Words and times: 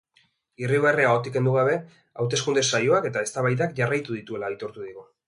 Irribarrea 0.61 1.09
ahotik 1.09 1.35
kendu 1.35 1.53
gabe, 1.57 1.75
hauteskunde 2.23 2.63
saioak 2.71 3.05
eta 3.11 3.23
eztabaidak 3.29 3.77
jarraitu 3.81 4.19
dituela 4.21 4.51
aitortu 4.55 4.89
digu. 4.89 5.07